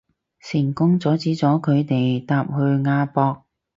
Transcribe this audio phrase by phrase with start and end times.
[0.39, 3.45] 成功阻止咗佢哋搭去亞博